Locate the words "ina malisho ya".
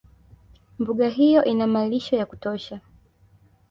1.43-2.25